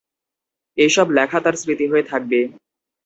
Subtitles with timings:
[0.77, 2.39] এই সব লেখা তার স্মৃতি হয়ে থাকবে।